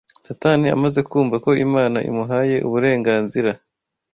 Satani 0.25 0.65
amaze 0.77 0.99
kumva 1.09 1.35
ko 1.45 1.51
Imana 1.65 1.97
imuhaye 2.09 2.55
uburenganzira 2.67 3.51